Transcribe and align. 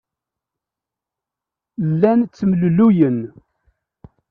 Llan 1.89 2.19
ttemlelluyen. 2.23 3.19